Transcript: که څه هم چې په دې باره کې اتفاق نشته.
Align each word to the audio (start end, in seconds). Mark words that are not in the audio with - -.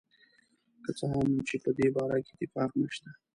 که 0.83 0.91
څه 0.97 1.05
هم 1.13 1.29
چې 1.47 1.55
په 1.63 1.71
دې 1.77 1.87
باره 1.95 2.17
کې 2.25 2.31
اتفاق 2.35 2.71
نشته. 2.81 3.09